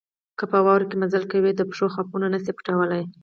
که 0.37 0.43
په 0.51 0.57
واوره 0.65 0.85
کې 0.89 0.95
مزل 1.01 1.23
کوئ 1.31 1.51
د 1.55 1.61
پښو 1.69 1.87
خاپونه 1.95 2.27
نه 2.33 2.39
شئ 2.43 2.51
پټولای. 2.57 3.03